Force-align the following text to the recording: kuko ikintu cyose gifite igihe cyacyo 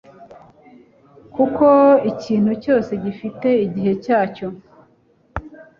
kuko 1.35 1.67
ikintu 2.11 2.51
cyose 2.63 2.91
gifite 3.03 3.47
igihe 3.65 3.93
cyacyo 4.03 4.47